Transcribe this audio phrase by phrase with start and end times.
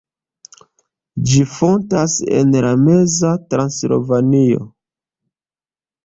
[1.31, 4.63] Ĝi fontas en la meza Transilvanio.